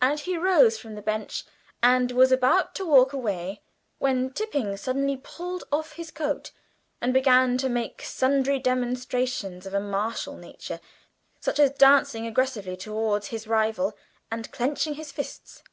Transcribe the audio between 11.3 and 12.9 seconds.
such as dancing aggressively